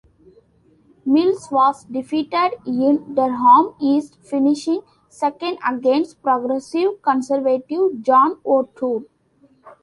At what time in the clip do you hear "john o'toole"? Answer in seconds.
8.01-9.05